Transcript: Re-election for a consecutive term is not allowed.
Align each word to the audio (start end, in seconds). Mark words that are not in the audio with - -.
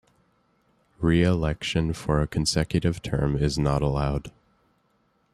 Re-election 0.99 1.93
for 1.93 2.23
a 2.23 2.27
consecutive 2.27 3.03
term 3.03 3.37
is 3.37 3.59
not 3.59 3.83
allowed. 3.83 4.31